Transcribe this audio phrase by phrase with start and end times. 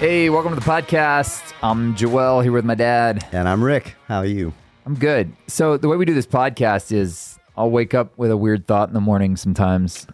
[0.00, 1.52] Hey, welcome to the podcast.
[1.62, 3.22] I'm Joel here with my dad.
[3.32, 3.96] And I'm Rick.
[4.08, 4.54] How are you?
[4.86, 5.30] I'm good.
[5.46, 8.88] So, the way we do this podcast is I'll wake up with a weird thought
[8.88, 10.06] in the morning sometimes.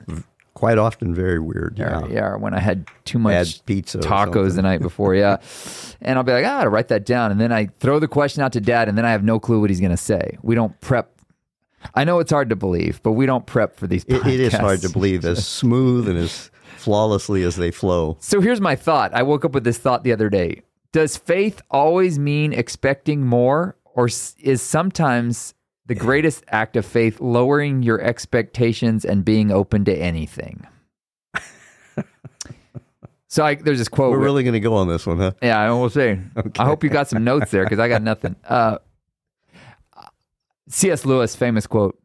[0.54, 1.76] Quite often, very weird.
[1.78, 2.06] Yeah, Yeah.
[2.08, 5.36] yeah when I had too much Bad pizza tacos the night before, yeah.
[6.02, 7.30] and I'll be like, ah, I gotta write that down.
[7.30, 9.60] And then I throw the question out to dad, and then I have no clue
[9.60, 10.36] what he's gonna say.
[10.42, 11.12] We don't prep.
[11.94, 14.52] I know it's hard to believe, but we don't prep for these It, it is
[14.52, 16.50] hard to believe as smooth and as
[16.86, 18.16] flawlessly as they flow.
[18.20, 19.12] So here's my thought.
[19.12, 20.62] I woke up with this thought the other day.
[20.92, 25.54] Does faith always mean expecting more, or is sometimes
[25.86, 30.64] the greatest act of faith lowering your expectations and being open to anything?
[33.26, 34.12] so I, there's this quote.
[34.12, 35.32] We're really going to go on this one, huh?
[35.42, 36.20] yeah, I will say.
[36.60, 38.36] I hope you got some notes there because I got nothing.
[38.46, 38.78] Uh,
[40.68, 41.04] C.S.
[41.04, 41.98] Lewis, famous quote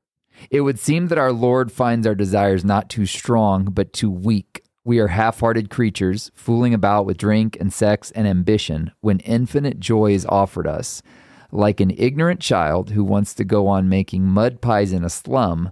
[0.49, 4.63] It would seem that our Lord finds our desires not too strong, but too weak.
[4.83, 9.79] We are half hearted creatures, fooling about with drink and sex and ambition when infinite
[9.79, 11.03] joy is offered us.
[11.51, 15.71] Like an ignorant child who wants to go on making mud pies in a slum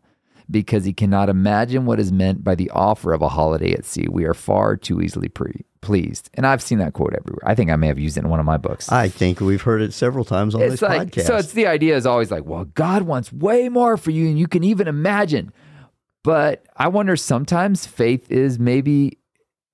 [0.51, 4.07] because he cannot imagine what is meant by the offer of a holiday at sea,
[4.09, 6.29] we are far too easily pre- pleased.
[6.35, 7.41] And I've seen that quote everywhere.
[7.45, 9.61] I think I may have used it in one of my books I think we've
[9.61, 11.25] heard it several times on it's this like podcast.
[11.25, 14.37] so it's the idea is always like well god wants way more for you than
[14.37, 15.53] you can even imagine
[16.23, 19.17] but i wonder sometimes faith is maybe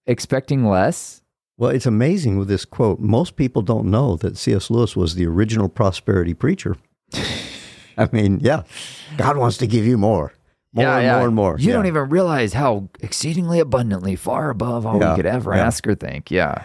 [0.06, 1.22] expecting less
[1.58, 3.00] well, it's amazing with this quote.
[3.00, 4.70] Most people don't know that C.S.
[4.70, 6.76] Lewis was the original prosperity preacher.
[7.98, 8.64] I mean, yeah,
[9.16, 10.34] God wants to give you more,
[10.74, 11.56] more and more and more.
[11.58, 11.76] you Yeah.
[11.76, 15.66] don't even realize how exceedingly abundantly far above all Yeah, we could ever yeah.
[15.66, 16.64] ask or think yeah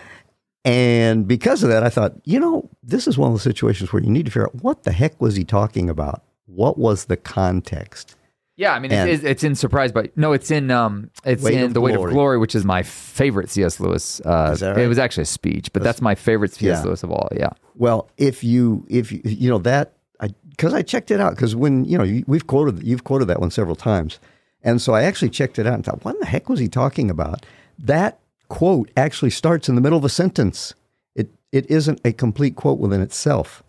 [0.65, 4.03] And because of that, I thought, you know, this is one of the situations where
[4.03, 6.25] you need to figure out what the heck was he talking about?
[6.47, 8.17] What was the context?
[8.61, 11.55] Yeah i mean And- it's, it's in surprise but no it's in um it's Weight
[11.55, 12.39] in of the weight of Glory.
[12.39, 15.83] which is my favorite cs lewis uh Is that it was actually a speech but
[15.83, 16.83] that's, my favorite cs yeah.
[16.83, 20.83] lewis of all yeah Well, if you if you, you know that I because I
[20.83, 23.77] checked it out because when you know you, we've quoted you've quoted that one several
[23.77, 24.19] times,
[24.63, 27.11] and so I actually checked it out and thought, what the heck was he talking
[27.11, 27.47] about?
[27.79, 28.19] That
[28.49, 30.75] quote actually starts in the middle of a sentence.
[31.15, 33.63] It it isn't a complete quote within itself.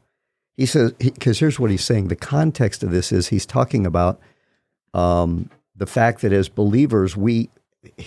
[0.57, 2.09] He says because here's what he's saying.
[2.09, 4.19] The context of this is he's talking about
[4.93, 7.49] um, the fact that as believers, we,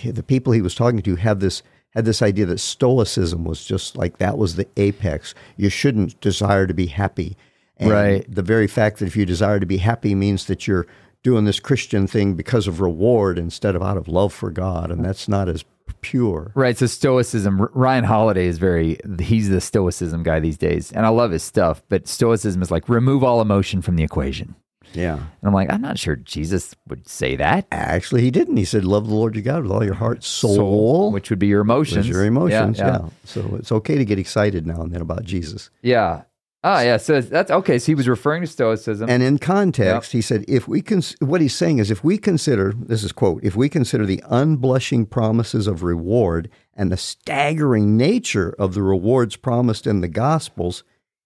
[0.04, 1.62] the people he was talking to, have this
[1.94, 5.34] had this idea that stoicism was just like that was the apex.
[5.56, 7.36] You shouldn't desire to be happy.
[7.76, 8.26] And Right.
[8.32, 10.86] The very fact that if you desire to be happy means that you're
[11.22, 15.04] doing this Christian thing because of reward instead of out of love for God, and
[15.04, 15.64] that's not as
[16.00, 16.52] pure.
[16.54, 16.76] Right.
[16.76, 17.68] So stoicism.
[17.72, 18.98] Ryan Holiday is very.
[19.20, 21.82] He's the stoicism guy these days, and I love his stuff.
[21.88, 24.54] But stoicism is like remove all emotion from the equation.
[24.94, 25.14] Yeah.
[25.14, 27.66] And I'm like, I'm not sure Jesus would say that.
[27.70, 28.56] Actually, he didn't.
[28.56, 31.48] He said, "Love the Lord your God with all your heart, soul, which would be
[31.48, 32.08] your emotions.
[32.08, 32.86] your emotions." Yeah.
[32.86, 33.08] Yeah, Yeah.
[33.24, 35.70] So it's okay to get excited now and then about Jesus.
[35.82, 36.22] yeah.
[36.66, 36.96] Ah, yeah.
[36.96, 37.78] So that's okay.
[37.78, 39.10] So he was referring to stoicism.
[39.10, 42.72] And in context, he said, if we cons- what he's saying is, if we consider
[42.74, 48.54] this is quote, if we consider the unblushing promises of reward and the staggering nature
[48.58, 50.84] of the rewards promised in the Gospels,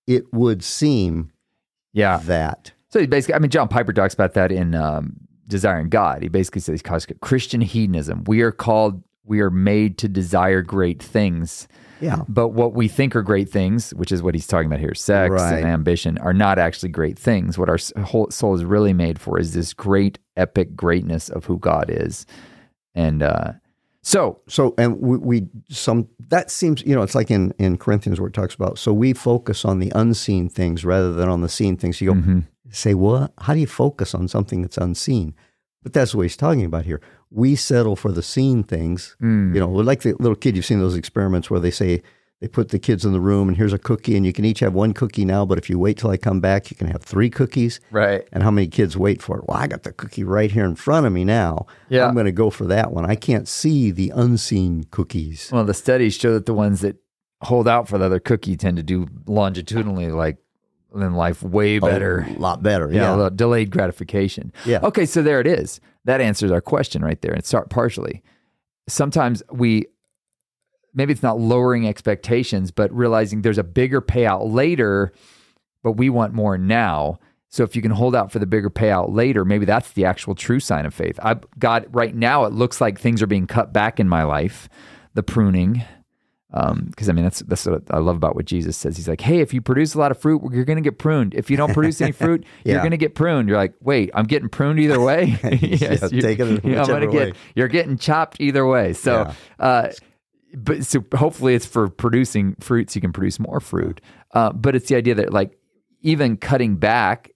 [0.08, 1.30] it would seem
[1.92, 2.16] yeah.
[2.24, 5.16] that So he basically, I mean, John Piper talks about that in um,
[5.47, 6.22] Desiring God.
[6.22, 8.25] He basically says, he calls it Christian hedonism.
[8.26, 11.69] We are called, we are made to desire great things.
[12.00, 14.94] yeah, But what we think are great things, which is what he's talking about here,
[14.94, 15.59] sex Right.
[15.59, 17.59] and ambition, are not actually great things.
[17.59, 21.59] What our whole soul is really made for is this great, epic greatness of who
[21.59, 22.25] God is.
[22.94, 23.53] And uh,
[24.03, 28.19] so, So, and we, we some that seems you know it's like in in Corinthians
[28.21, 31.48] where it talks about so we focus on the unseen things rather than on the
[31.48, 32.00] seen things.
[32.00, 32.38] You go Mm-hmm.
[32.70, 35.34] Say, well, how do you focus on something that's unseen?
[35.82, 37.00] But that's what he's talking about here.
[37.30, 39.16] We settle for the seen things.
[39.22, 39.54] Mm.
[39.54, 40.56] You know, like the little kid.
[40.56, 42.02] You've seen those experiments where they say
[42.40, 44.60] they put the kids in the room and here's a cookie and you can each
[44.60, 47.02] have one cookie now, but if you wait till I come back, you can have
[47.02, 47.80] three cookies.
[47.90, 48.28] right.
[48.32, 49.44] And how many kids wait for it?
[49.48, 51.66] Well, I got the cookie right here in front of me now.
[51.88, 52.06] Yeah.
[52.06, 53.06] I'm going to go for that one.
[53.06, 55.50] I can't see the unseen cookies.
[55.53, 56.97] Well, the studies show that the ones that
[57.42, 60.38] hold out for the other cookie tend to do longitudinally, like
[60.94, 62.26] in life, way better.
[62.28, 62.90] A lot better.
[62.92, 63.28] Yeah, Yeah.
[63.34, 64.52] delayed gratification.
[64.64, 64.80] Yeah.
[64.82, 65.80] Okay, so there it is.
[66.04, 67.32] That answers our question right there.
[67.32, 68.22] And start partially.
[68.88, 69.86] Sometimes we
[70.94, 75.12] maybe it's not lowering expectations, but realizing there's a bigger payout later,
[75.82, 77.18] but we want more now.
[77.50, 80.34] So if you can hold out for the bigger payout later, maybe that's the actual
[80.34, 81.18] true sign of faith.
[81.22, 84.68] I God, right now it looks like things are being cut back in my life,
[85.14, 85.84] the pruning.
[86.50, 88.97] Because I mean, that's that's what I love about what Jesus says.
[88.97, 91.34] He's like, "Hey, if you produce a lot of fruit, you're going to get pruned.
[91.34, 94.24] If you don't produce any fruit, you're going to get pruned." You're like, "Wait, I'm
[94.24, 97.33] getting pruned either way." Yeah, you- take it you know, I'm gonna whichever get way.
[97.54, 98.95] you're getting chopped either way.
[98.95, 99.65] So, Yeah.
[99.65, 99.92] uh,
[100.54, 104.00] but so hopefully it's for producing fruit so you can produce more fruit.
[104.33, 105.59] Uh, but it's the idea that like
[106.00, 107.30] even cutting back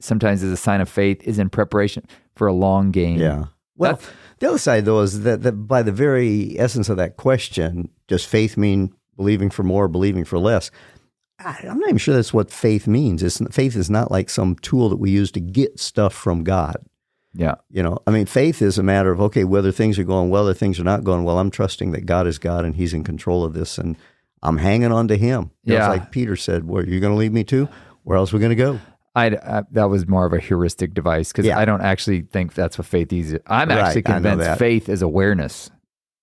[0.00, 2.04] sometimes is a sign of faith is in preparation
[2.36, 3.18] for a long game.
[3.18, 3.46] Yeah.
[3.82, 7.16] Well, That's- the other side though is that, that by the very essence of that
[7.16, 10.70] question, does faith mean believing for more, believing for less?
[11.38, 13.22] I, I'm not even sure that's what faith means.
[13.22, 16.76] It's, faith is not like some tool that we use to get stuff from God.
[17.34, 17.54] Yeah.
[17.70, 20.48] You know, I mean, faith is a matter of okay, whether things are going well
[20.48, 21.38] or things are not going well.
[21.38, 23.96] I'm trusting that God is God and He's in control of this, and
[24.42, 25.50] I'm hanging on to Him.
[25.64, 25.92] You know, Yeah.
[25.92, 27.68] it's like Peter said, "Where are you going to leave me to?
[28.02, 28.80] Where else are we going to go?"
[29.14, 31.58] I, that was more of a heuristic device because Yeah.
[31.58, 33.38] I don't actually think that's what faith is.
[33.46, 35.70] I'm Right, actually convinced faith is awareness.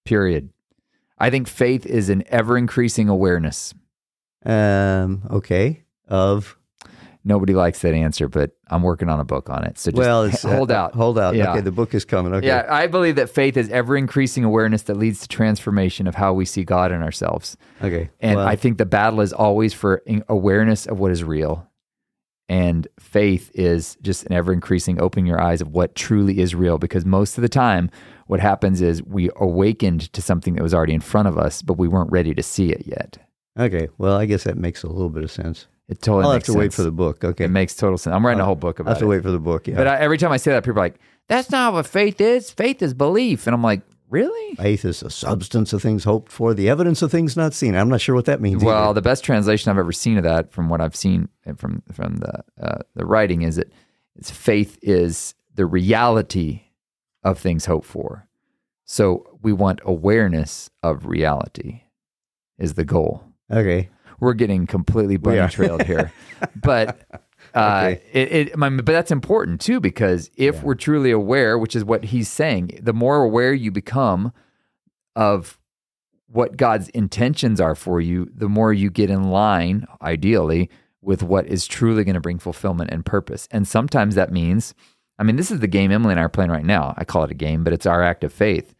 [0.06, 0.50] Period.
[1.18, 3.74] I think faith is an ever increasing awareness.
[4.46, 6.58] Um, okay, of
[7.26, 9.78] Nobody likes that answer, but I'm working on a book on it.
[9.78, 10.96] So just well, hold uh, out.
[10.96, 11.36] hold out.
[11.36, 11.52] Yeah.
[11.52, 12.34] Okay, the book is coming.
[12.34, 16.16] Okay, Yeah, I believe that faith is ever increasing awareness that leads to transformation of
[16.16, 17.58] how we see God and ourselves.
[17.84, 18.10] okay.
[18.22, 21.69] And well, I think the battle is always for awareness of what is real.
[22.50, 26.78] And faith is just an ever increasing opening your eyes of what truly is real.
[26.80, 27.92] Because most of the time,
[28.26, 31.78] what happens is we awakened to something that was already in front of us, but
[31.78, 33.18] we weren't ready to see it yet.
[33.58, 33.88] okay.
[34.00, 35.68] Well, I guess that makes a little bit of sense.
[35.88, 37.24] It totally I'll have to wait for the book.
[37.24, 38.14] Okay, It makes total sense.
[38.16, 39.08] I'm writing a whole book about have to it.
[39.08, 39.68] wait for the book.
[39.68, 42.22] Yeah, But I, every time I say that, people are like, "That's not what faith
[42.22, 42.52] is.
[42.52, 46.54] Faith is belief." And I'm like, "Really?" faith is the substance of things hoped for,
[46.54, 47.76] the evidence of things not seen.
[47.76, 48.64] I'm not sure what that means.
[48.64, 48.94] Well, either.
[48.96, 52.44] the best translation I've ever seen of that, from what I've seen from from the
[52.62, 53.72] uh, the writing, is that
[54.16, 56.64] it's faith is the reality
[57.24, 58.28] of things hoped for.
[58.86, 61.84] So we want awareness of reality
[62.58, 63.24] is the goal.
[63.52, 63.90] okay.
[64.20, 66.12] We're getting completely bunny trailed here,
[66.56, 67.24] but
[67.54, 68.02] uh, Okay.
[68.12, 72.06] it, it my, but that's important too because if we're truly aware, which is what
[72.06, 74.32] he's saying, the more aware you become
[75.16, 75.60] of
[76.28, 80.70] what God's intentions are for you, the more you get in line, ideally,
[81.02, 83.48] with what is truly going to bring fulfillment and purpose.
[83.52, 84.76] And sometimes that means,
[85.18, 86.94] I mean, this is the game Emily and I are playing right now.
[86.98, 88.76] I call it a game, but it's our act of faith.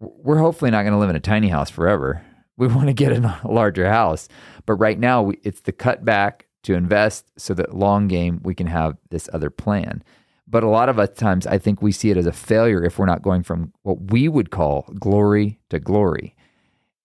[0.00, 2.24] We're hopefully not going to live in a tiny house forever.
[2.56, 4.28] We want to get in a larger house.
[4.66, 8.66] But right now, it's the cut back to invest so that long game we can
[8.66, 10.04] have this other plan.
[10.46, 12.98] But a lot of us times, I think we see it as a failure if
[12.98, 16.36] we're not going from what we would call glory to glory.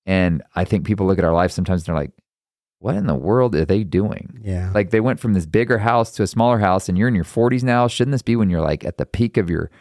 [0.06, 2.12] And I think people look at our life sometimes and they're like,
[2.80, 4.42] what in the world are they doing?
[4.44, 4.69] Yeah.
[4.75, 7.24] Like they went from this bigger house to a smaller house and you're in your
[7.24, 7.88] 40s now.
[7.88, 9.71] Shouldn't this be when you're like at the peak of your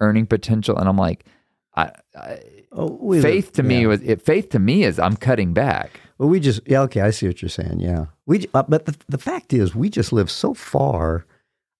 [0.00, 0.78] earning potential?
[0.78, 1.26] And I'm like,
[1.74, 2.40] I, I,
[2.72, 3.86] oh, faith to me yeah.
[3.86, 6.00] was it, faith to me is I'm cutting back.
[6.18, 6.80] Well, we just yeah.
[6.82, 7.80] Okay, I see what you're saying.
[7.80, 8.46] Yeah, we.
[8.54, 11.26] Uh, but the the fact is, we just live so far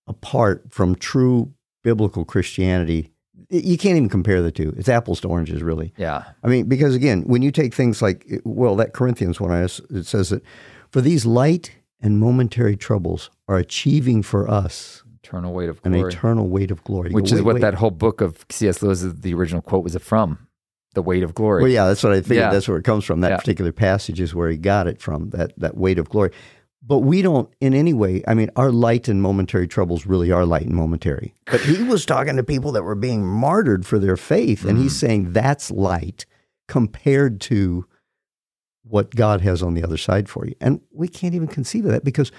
[0.07, 1.53] apart from true
[1.83, 3.11] biblical Christianity.
[3.49, 4.75] You can't even compare the two.
[4.77, 5.93] It's apples to oranges, really.
[5.97, 6.25] Yeah.
[6.43, 10.07] I mean, because again, when you take things like, well, that Corinthians one, I it
[10.07, 10.43] says that
[10.91, 16.13] for these light and momentary troubles are achieving for us Eternal weight of an glory.
[16.13, 17.11] eternal weight of glory.
[17.11, 18.81] Which go, is "Wait, what wait." that whole book of C.S.
[18.81, 20.46] Lewis, the original quote, was from.
[20.97, 21.63] The weight of glory.
[21.63, 22.39] Well, yeah, that's what I figured.
[22.39, 22.51] Yeah.
[22.51, 23.21] That's where it comes from.
[23.21, 23.37] That Yeah.
[23.37, 25.31] particular passage is where he got it from.
[25.31, 26.31] That that weight of glory.
[26.89, 28.23] But we don't, in any way.
[28.29, 31.35] I mean, our light and momentary troubles really are light and momentary.
[31.51, 34.83] But he was talking to people that were being martyred for their faith, and Mm-hmm.
[34.85, 36.27] he's saying that's light
[36.69, 37.85] compared to
[38.85, 40.55] what God has on the other side for you.
[40.61, 42.31] And we can't even conceive of that because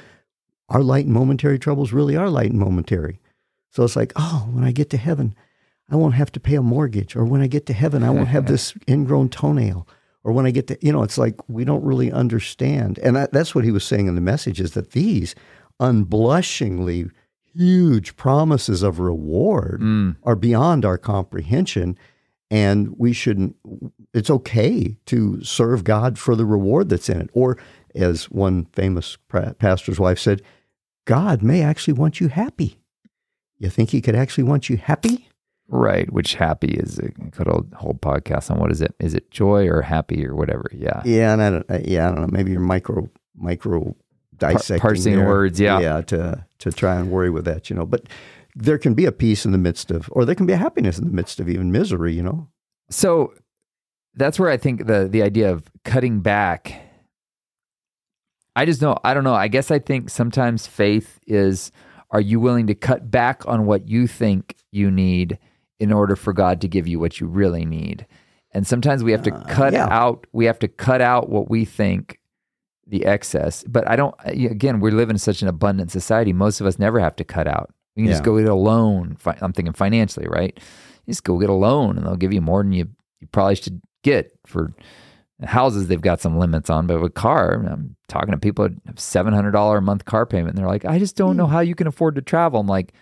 [0.69, 3.19] our light and momentary troubles really are light and momentary.
[3.69, 5.35] So it's like, oh, when I get to heaven,
[5.89, 7.15] I won't have to pay a mortgage.
[7.15, 9.87] Or when I get to heaven, I won't have this ingrown toenail.
[10.23, 12.99] Or when I get to, you know, it's like we don't really understand.
[12.99, 15.35] And that, that's what he was saying in the message is that these
[15.79, 17.09] unblushingly
[17.53, 20.15] huge promises of reward mm.
[20.23, 21.97] are beyond our comprehension.
[22.51, 23.55] And we shouldn't,
[24.13, 27.29] it's okay to serve God for the reward that's in it.
[27.33, 27.57] Or
[27.95, 29.17] as one famous
[29.59, 30.41] pastor's wife said,
[31.05, 32.79] God may actually want you happy.
[33.57, 35.29] You think he could actually want you happy?
[35.69, 36.11] Right.
[36.13, 38.95] Which happy is a good old whole podcast on what is it?
[38.99, 40.69] Is it joy or happy or whatever?
[40.73, 41.01] Yeah.
[41.03, 41.69] Yeah, and I don't.
[41.69, 42.29] uh, Yeah, I don't know.
[42.31, 43.95] Maybe you're micro micro
[44.37, 45.27] dissecting parsing there.
[45.27, 45.79] words, yeah.
[45.79, 47.85] yeah, to to try and worry with that, you know.
[47.85, 48.03] But
[48.55, 50.97] there can be a peace in the midst of, or there can be a happiness
[50.97, 52.47] in the midst of even misery, you know.
[52.89, 53.33] So
[54.15, 56.81] that's where I think the the idea of cutting back.
[58.55, 59.35] I just know I don't know.
[59.35, 61.71] I guess I think sometimes faith is
[62.09, 65.37] are you willing to cut back on what you think you need
[65.79, 68.05] in order for God to give you what you really need?
[68.51, 69.87] And sometimes we have to uh, cut yeah.
[69.89, 72.19] out we have to cut out what we think
[72.87, 73.63] the excess.
[73.67, 76.33] But I don't again, we live in such an abundant society.
[76.33, 77.73] Most of us never have to cut out.
[77.95, 79.17] You can just go get a loan.
[79.41, 80.57] I'm thinking financially, right?
[81.05, 82.87] You just go get a loan and they'll give you more than you
[83.19, 84.71] you probably should get for
[85.43, 85.87] houses.
[85.87, 89.33] They've got some limits on, but with car, I'm talking to people that have seven
[89.33, 91.53] hundred dollar a month car payment, and they're like, I just don't know hmm.
[91.53, 92.59] how you can afford to travel.
[92.59, 92.93] I'm like,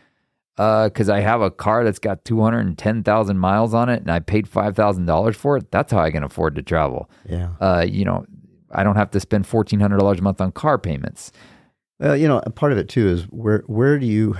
[0.57, 3.89] uh, because I have a car that's got two hundred and ten thousand miles on
[3.89, 5.71] it, and I paid five thousand dollars for it.
[5.71, 7.09] That's how I can afford to travel.
[7.27, 7.49] Yeah.
[7.59, 8.25] Uh, you know,
[8.71, 11.31] I don't have to spend fourteen hundred dollars a month on car payments.
[11.99, 14.35] Well, you know, part of it too is where where do you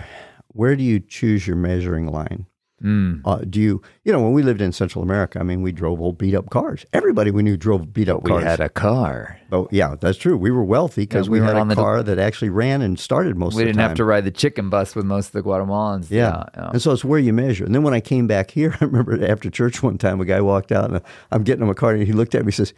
[0.50, 2.46] where do you choose your measuring line?
[2.84, 3.22] Mm.
[3.24, 5.40] Uh, do you you know when we lived in Central America?
[5.40, 6.86] I mean, we drove old beat up cars.
[6.92, 8.42] Everybody we knew drove beat up cars.
[8.44, 9.40] We had a car.
[9.54, 10.36] oh yeah, that's true.
[10.36, 13.38] We were wealthy because Yeah, we, we had a car that actually ran and started
[13.38, 15.50] most We of the didn't have to ride the chicken bus with most of the
[15.50, 16.12] Guatemalans.
[16.12, 16.44] Yeah.
[16.54, 16.72] yeah.
[16.72, 17.64] And so it's where you measure.
[17.64, 20.42] And then when I came back here, I remember after church one time, a guy
[20.42, 21.02] walked out and
[21.32, 22.74] I'm getting him a car and he looked at me and says,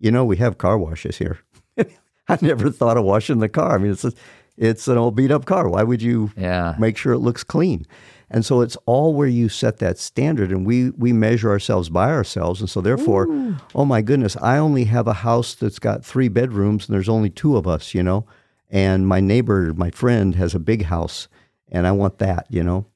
[0.00, 1.40] You know, we have car washes here.
[2.28, 3.74] I never thought of washing the car.
[3.74, 4.12] I mean, it's a,
[4.56, 5.68] it's an old beat up car.
[5.68, 6.74] Why would you Yeah.
[6.78, 7.84] make sure it looks clean?
[8.32, 12.10] And so it's all where you set that standard and we we measure ourselves by
[12.10, 12.60] ourselves.
[12.60, 13.28] And so therefore,
[13.74, 17.30] oh my goodness, I only have a house that's got three bedrooms and there's only
[17.30, 18.26] two of us, you know.
[18.70, 21.28] And my neighbor, my friend has a big house
[21.70, 22.86] and I want that, you know,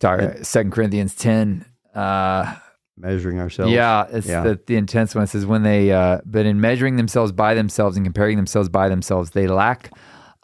[0.00, 1.64] Sorry, Second Corinthians ten.
[1.94, 2.54] Uh,
[2.96, 3.72] measuring ourselves.
[3.72, 4.42] yeah, it's Yeah.
[4.42, 5.24] The, the intense one.
[5.24, 8.88] It says when they, uh, but in measuring themselves by themselves and comparing themselves by
[8.88, 9.90] themselves, they lack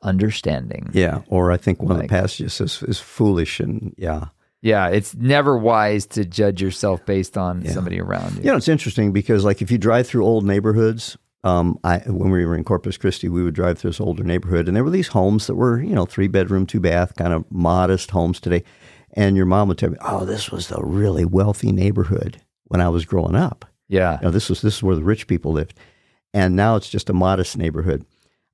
[0.03, 0.91] understanding.
[0.93, 4.27] Yeah, or I think one of the passages is, is foolish and yeah.
[4.63, 8.43] Yeah, it's never wise to judge yourself based on somebody around you.
[8.43, 12.31] You know, it's interesting because like if you drive through old neighborhoods, um, I when
[12.31, 14.91] we were in Corpus Christi, we would drive through this older neighborhood, and there were
[14.91, 18.63] these homes that were you know three bedroom, two bath, kind of modest homes today.
[19.15, 22.89] And your mom would tell me, "Oh, this was the really wealthy neighborhood when I
[22.91, 23.65] was growing up.
[23.89, 25.75] Yeah, You know, this was this is where the rich people lived,
[26.35, 28.05] and now it's just a modest neighborhood."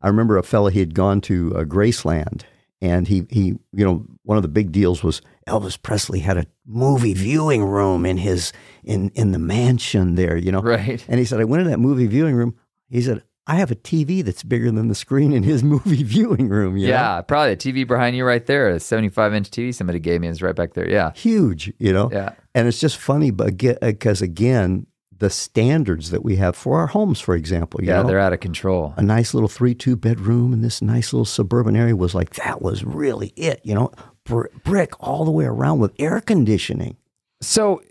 [0.01, 2.43] I remember a fellow he had gone to uh, Graceland,
[2.81, 6.47] and he he you know one of the big deals was Elvis Presley had a
[6.67, 10.61] movie viewing room in his in in the mansion there, you know.
[10.61, 11.05] right.
[11.09, 12.57] And he said, I went in that movie viewing room.
[12.89, 16.49] He said, I have a TV that's bigger than the screen in his movie viewing
[16.49, 16.77] room.
[16.77, 16.93] you know?
[16.95, 20.27] Yeah, probably a TV behind you right there, a 75 inch TV somebody gave me
[20.29, 20.89] is right back there.
[20.89, 22.11] Yeah, huge, you know.
[22.13, 24.87] yeah, And it's just funny, but because uh, again,
[25.17, 28.33] the standards that we have for our homes, for example, you yeah, know, they're out
[28.33, 28.93] of control.
[28.97, 32.61] a nice little three two bedroom in this nice little suburban area was like that
[32.61, 33.91] was really it, you know,
[34.27, 36.97] Br- brick all the way around with air conditioning.
[37.41, 37.83] So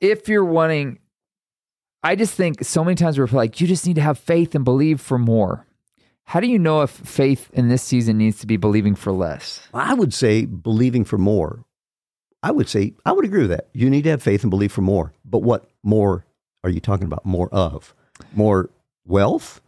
[0.00, 0.98] if you're wanting,
[2.02, 4.64] I just think so many times we're like, you just need to have faith and
[4.64, 5.66] believe for more.
[6.24, 9.60] How do you know if faith in this season needs to be believing for less?
[9.74, 11.64] I would say believing for more.
[12.42, 13.68] I would say I would agree with that.
[13.72, 15.12] You need to have faith and believe for more.
[15.24, 16.24] But what more
[16.64, 17.24] are you talking about?
[17.24, 17.94] More of
[18.34, 18.70] more
[19.04, 19.60] wealth,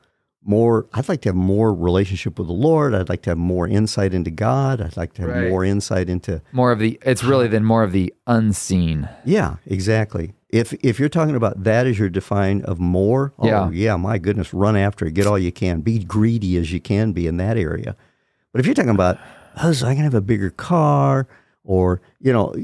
[0.44, 0.86] more.
[0.92, 2.94] I'd like to have more relationship with the Lord.
[2.94, 4.80] I'd like to have more insight into God.
[4.80, 5.48] I'd like to have Right.
[5.50, 9.08] more insight into More of the, it's really then more of the unseen.
[9.24, 10.34] yeah, exactly.
[10.50, 13.70] If if you're talking about that as your define of more, oh Yeah.
[13.70, 17.12] yeah, my goodness, run after it, get all you can, be greedy as you can
[17.12, 17.96] be in that area.
[18.52, 19.18] But if you're talking about,
[19.62, 21.26] oh, so I can have a bigger car,
[21.64, 22.54] or you know,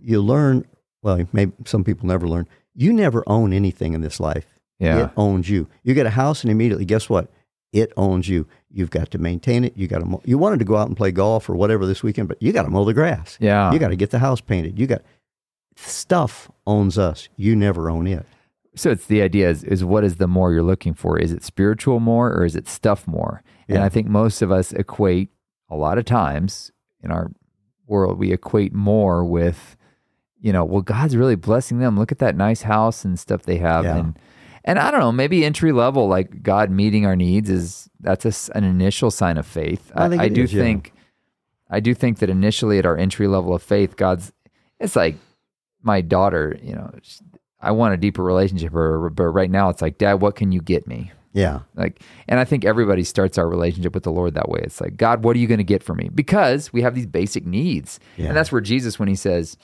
[0.00, 0.64] you learn.
[1.02, 2.48] Well, maybe some people never learn.
[2.74, 4.55] You never own anything in this life.
[4.78, 5.04] Yeah.
[5.04, 5.68] It owns you.
[5.82, 7.30] You get a house, and immediately, guess what?
[7.72, 8.46] It owns you.
[8.70, 9.76] You've got to maintain it.
[9.76, 10.04] You got to.
[10.04, 10.22] Mow.
[10.24, 12.62] You wanted to go out and play golf or whatever this weekend, but you got
[12.62, 13.36] to mow the grass.
[13.40, 13.72] Yeah.
[13.72, 14.78] You got to get the house painted.
[14.78, 15.02] You got
[15.76, 17.28] stuff owns us.
[17.36, 18.26] You never own it.
[18.74, 21.18] So it's the idea is, is what is the more you're looking for?
[21.18, 23.42] Is it spiritual more or is it stuff more?
[23.68, 25.30] And I think most of us equate
[25.68, 26.70] a lot of times
[27.02, 27.32] in our
[27.86, 29.76] world, we equate more with,
[30.40, 31.98] you know, well, God's really blessing them.
[31.98, 33.84] Look at that nice house and stuff they have.
[33.84, 33.96] Yeah.
[33.96, 34.18] And,
[34.66, 38.56] and I don't know, maybe entry level, like God meeting our needs is that's a
[38.56, 39.92] an initial sign of faith.
[39.94, 40.62] I think it do is, yeah.
[40.62, 40.92] think,
[41.70, 44.32] I do think that initially at our entry level of faith, God's,
[44.80, 45.16] it's like
[45.82, 46.92] my daughter, you know,
[47.60, 50.60] I want a deeper relationship her, but right now it's like, Dad, what can you
[50.60, 51.12] get me?
[51.32, 51.60] Yeah.
[51.74, 54.60] Like, and I think everybody starts our relationship with the Lord that way.
[54.62, 56.08] It's like, God, what are you going to get for me?
[56.12, 58.00] Because we have these basic needs.
[58.16, 58.28] Yeah.
[58.28, 59.56] And that's where Jesus, when he says,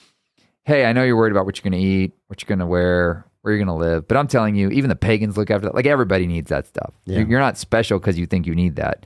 [0.65, 2.65] Hey, I know you're worried about what you're going to eat, what you're going to
[2.65, 5.67] wear, where you're going to live, but I'm telling you, even the pagans look after
[5.67, 5.75] that.
[5.75, 6.93] Like, everybody needs that stuff.
[7.05, 7.19] Yeah.
[7.19, 9.05] You're not special because you think you need that.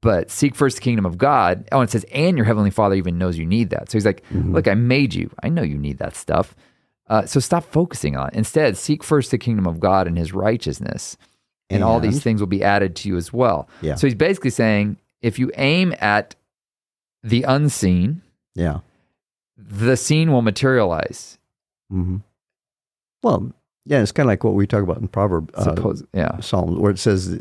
[0.00, 1.68] But seek first the kingdom of God.
[1.72, 3.90] Oh, and it says, and your heavenly Father even knows you need that.
[3.90, 4.54] So he's like, Mm-hmm.
[4.54, 5.30] look, I made you.
[5.42, 6.54] I know you need that stuff.
[7.08, 8.34] Uh, so stop focusing on it.
[8.34, 11.16] Instead, seek first the kingdom of God and his righteousness,
[11.68, 13.68] and, all these things will be added to you as well.
[13.82, 13.96] Yeah.
[13.96, 16.34] So he's basically saying if you aim at
[17.24, 18.22] the unseen,
[18.54, 18.80] Yeah.
[19.56, 21.38] the seen will materialize.
[21.90, 22.18] hmm
[23.22, 23.52] Well,
[23.86, 26.40] yeah, it's kind of like what we talk about in Proverb uh, yeah.
[26.40, 27.40] Psalms, where it says,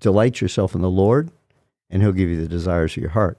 [0.00, 1.30] "Delight yourself in the Lord,
[1.90, 3.38] and He'll give you the desires of your heart,"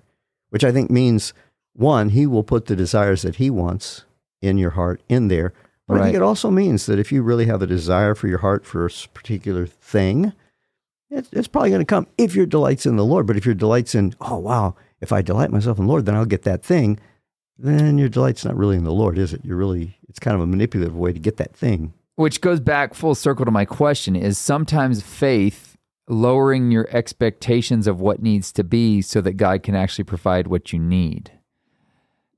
[0.49, 1.33] which I think means
[1.73, 4.05] one, He will put the desires that He wants
[4.41, 5.53] in your heart in there,
[5.87, 8.39] But I think it also means that if you really have a desire for your
[8.39, 10.33] heart for a particular thing,
[11.09, 13.27] it's, it's probably going to come if your delight's in the Lord.
[13.27, 16.15] But if your delight's in, oh, wow, if I delight myself in the Lord, then
[16.15, 16.99] I'll get that thing,
[17.57, 19.43] then your delight's not really in the Lord, is it?
[19.43, 21.93] You're really, it's kind of a manipulative way to get that thing.
[22.15, 25.77] Which goes back full circle to my question is sometimes faith
[26.07, 30.71] lowering your expectations of what needs to be so that God can actually provide what
[30.73, 31.31] you need.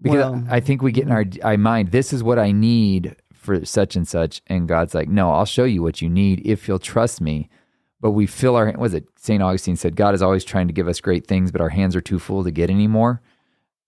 [0.01, 3.15] Because Well- I think we get in our, our mind, this is what I need
[3.33, 4.41] for such and such.
[4.47, 7.49] And God's like, no, I'll show you what you need if you'll trust me.
[8.01, 9.41] But we fill our, was it St.
[9.41, 12.01] Augustine said, God is always trying to give us great things, but our hands are
[12.01, 13.21] too full to get anymore.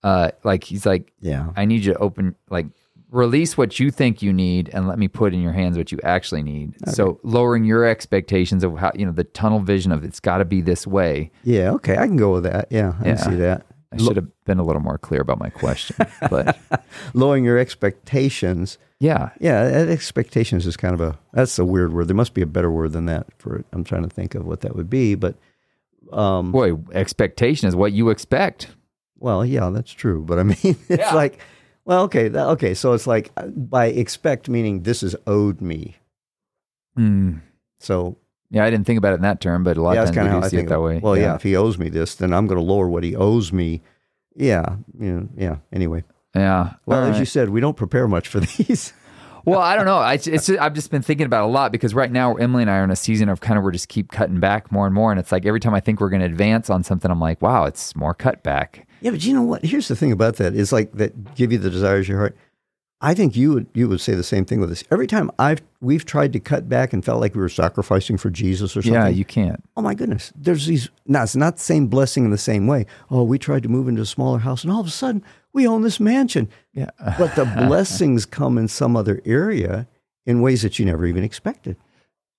[0.04, 1.52] Uh, like he's like, Yeah.
[1.56, 2.68] I need you to open, like,
[3.10, 6.00] release what you think you need and let me put in your hands what you
[6.04, 6.76] actually need.
[6.94, 10.46] So lowering your expectations of how, you know, the tunnel vision of it's got to
[10.46, 11.32] be this way.
[11.44, 11.72] Yeah.
[11.72, 11.94] Okay.
[11.98, 12.68] I can go with that.
[12.70, 12.94] Yeah.
[13.02, 13.16] I Yeah.
[13.16, 13.66] see that.
[13.94, 15.96] I should have been a little more clear about my question,
[16.30, 16.58] but
[17.14, 18.78] Lowering your expectations.
[19.00, 19.62] yeah, Yeah.
[19.64, 22.10] Expectations is kind of a, that's a weird word.
[22.10, 23.66] There must be a better word than that for it.
[23.72, 25.16] I'm trying to think of what that would be.
[25.16, 25.36] But,
[26.12, 28.68] um, boy, expectation is what you expect.
[29.20, 30.22] Well, yeah, that's true.
[30.26, 31.16] But I mean, it's Yeah.
[31.16, 31.40] like,
[31.88, 32.74] well, okay, that, okay.
[32.74, 35.96] So it's like uh, by expect meaning this is owed me.
[37.00, 37.40] Mm.
[37.80, 38.18] So
[38.52, 40.18] Yeah, I didn't think about it in that term, but a lot yeah, of times
[40.18, 41.00] we of do how I see it that way.
[41.00, 41.36] Well, yeah.
[41.36, 43.82] if he owes me this, then I'm going to lower what he owes me.
[44.36, 45.56] Yeah, you know, yeah.
[45.72, 46.04] Anyway,
[46.36, 46.74] yeah.
[46.86, 48.92] well, All as you said, we don't prepare much for these.
[49.46, 50.00] well, I don't know.
[50.00, 52.64] I, it's just, I've just been thinking about it a lot because right now Emily
[52.64, 54.86] and I are in a season of kind of we're just keep cutting back more
[54.86, 57.10] and more, and it's like every time I think we're going to advance on something,
[57.10, 58.87] I'm like, wow, it's more cut back.
[59.02, 59.64] Yeah, but you know what?
[59.64, 62.38] Here's the thing about that is like that give you the desires of your heart.
[63.00, 64.84] I think you would you would say the same thing with this.
[64.90, 68.32] Every time I've we've tried to cut back and felt like we were sacrificing for
[68.32, 68.94] Jesus or something.
[68.94, 69.64] Yeah, you can't.
[69.76, 72.88] oh my goodness, there's these, no, it's not the same blessing in the same way.
[73.12, 75.24] Oh, we tried to move into a smaller house and all of a sudden
[75.54, 76.50] we own this mansion.
[76.74, 76.90] Yeah.
[77.20, 79.88] But the blessings come in some other area
[80.26, 81.78] in ways that you never even expected.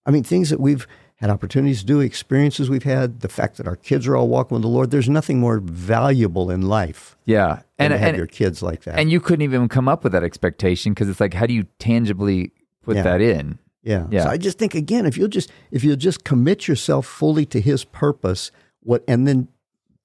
[0.07, 3.67] I mean, things that we've had opportunities to do, experiences we've had, the fact that
[3.67, 7.63] our kids are all walking with the Lord, there's nothing more valuable in life Yeah,
[7.79, 8.99] and to have and, your kids like that.
[8.99, 11.67] and you couldn't even come up with that expectation because it's like, how do you
[11.81, 12.53] tangibly
[12.83, 13.03] put Yeah.
[13.03, 13.59] that in?
[13.83, 14.07] Yeah.
[14.11, 14.25] Yeah.
[14.25, 17.61] So I just think again, if you'll just if you'll just commit yourself fully to
[17.61, 18.51] his purpose,
[18.81, 19.49] what and then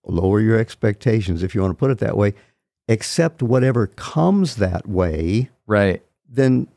[0.05, 2.33] lower your expectations, if you want to put it that way,
[2.89, 6.01] accept whatever comes that way, Right.
[6.29, 6.67] then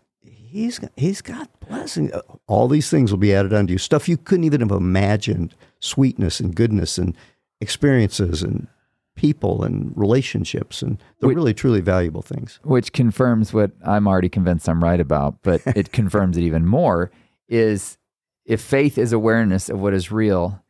[0.57, 2.13] he's got, he's got blessing.
[2.13, 3.79] Uh, All these things will be added unto you.
[3.79, 7.17] Stuff you couldn't even have imagined, sweetness and goodness and
[7.61, 8.67] experiences and
[9.15, 11.37] people and relationships and the Wait.
[11.37, 12.61] really truly valuable things.
[12.65, 17.11] which confirms what I'm already convinced I'm right about, but it confirms it even more
[17.49, 17.97] is
[18.45, 20.63] if faith is awareness of what is real,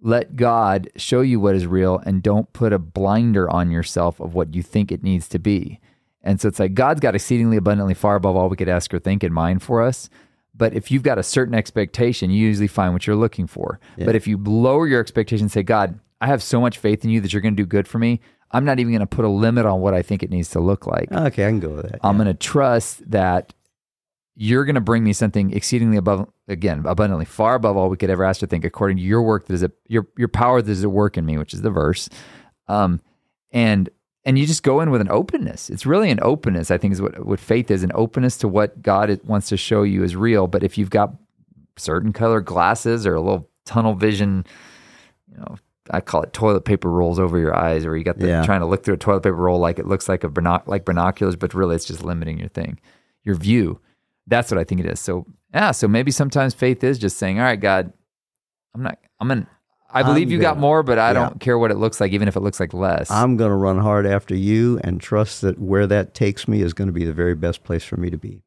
[0.00, 4.34] let God show you what is real and don't put a blinder on yourself of
[4.34, 5.80] what you think it needs to be.
[6.22, 8.98] And so it's like God's got exceedingly abundantly far above all we could ask or
[8.98, 10.10] think in mind for us.
[10.54, 13.78] But if you've got a certain expectation, you usually find what you're looking for.
[14.06, 17.20] But if you lower your expectation say, God, I have so much faith in you
[17.20, 19.28] that you're going to do good for me, I'm not even going to put a
[19.28, 21.12] limit on what I think it needs to look like.
[21.12, 22.00] Okay, I can go with that.
[22.02, 23.54] I'm going to trust that
[24.34, 28.10] you're going to bring me something exceedingly above, again, abundantly far above all we could
[28.10, 30.70] ever ask or think, according to your work that is a, your your power that
[30.70, 32.08] is at work in me, which is the verse.
[32.68, 33.00] Um,
[33.50, 33.90] and
[34.28, 35.70] and you just go in with an openness.
[35.70, 36.70] It's really an openness.
[36.70, 39.82] I think is what what faith is an openness to what God wants to show
[39.82, 40.46] you is real.
[40.46, 41.14] But if you've got
[41.76, 44.44] certain color glasses or a little tunnel vision,
[45.30, 45.56] you know.
[45.90, 48.44] I call it toilet paper rolls over your eyes, or you got the Yeah.
[48.44, 50.84] trying to look through a toilet paper roll like it looks like a binoc- like
[50.84, 52.78] binoculars, but really it's just limiting your thing,
[53.24, 53.80] your view.
[54.26, 55.00] That's what I think it is.
[55.00, 57.90] So yeah, so maybe sometimes faith is just saying, "All right, God,
[58.74, 58.98] I'm not.
[59.18, 59.46] I'm in.
[59.90, 61.12] I believe I'm you got more, but I yeah.
[61.14, 63.56] don't care what it looks like, even if it looks like less." I'm going to
[63.56, 67.04] run hard after you and trust that where that takes me is going to be
[67.04, 68.42] the very best place for me to be.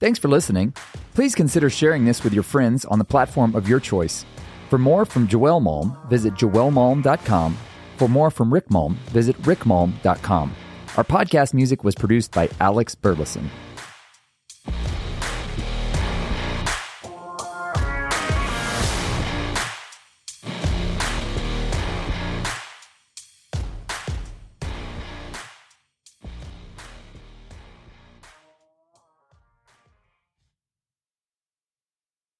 [0.00, 0.74] Thanks for listening.
[1.14, 4.24] Please consider sharing this with your friends on the platform of your choice.
[4.68, 7.56] For more from Joel Malm, visit joelmalm.com.
[7.98, 10.54] For more from Rick Malm, visit rickmalm.com.
[10.96, 13.48] Our podcast music was produced by Alex Burleson.